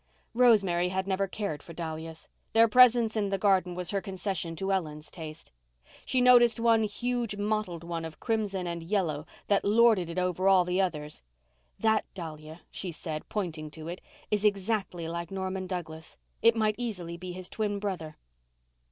Rosemary 0.33 0.89
had 0.89 1.05
never 1.05 1.27
cared 1.27 1.61
for 1.61 1.73
dahlias. 1.73 2.27
Their 2.53 2.67
presence 2.67 3.15
in 3.15 3.29
the 3.29 3.37
garden 3.37 3.75
was 3.75 3.91
her 3.91 4.01
concession 4.01 4.55
to 4.55 4.73
Ellen's 4.73 5.11
taste. 5.11 5.51
She 6.05 6.21
noticed 6.21 6.59
one 6.59 6.81
huge 6.81 7.37
mottled 7.37 7.83
one 7.83 8.03
of 8.03 8.19
crimson 8.19 8.65
and 8.65 8.81
yellow 8.81 9.27
that 9.45 9.63
lorded 9.63 10.09
it 10.09 10.17
over 10.17 10.47
all 10.47 10.65
the 10.65 10.81
others. 10.81 11.21
"That 11.77 12.03
dahlia," 12.15 12.61
she 12.71 12.89
said, 12.89 13.29
pointing 13.29 13.69
to 13.69 13.89
it, 13.89 14.01
"is 14.31 14.43
exactly 14.43 15.07
like 15.07 15.29
Norman 15.29 15.67
Douglas. 15.67 16.17
It 16.41 16.55
might 16.55 16.73
easily 16.79 17.15
be 17.15 17.33
his 17.33 17.47
twin 17.47 17.77
brother." 17.77 18.17